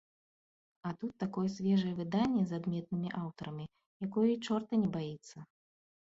[0.89, 3.65] А тут такое свежае выданне з адметнымі аўтарамі,
[4.07, 5.37] якое і чорта не баіцца.